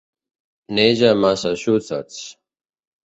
Neix 0.79 1.03
a 1.09 1.13
Massachusetts. 1.25 2.19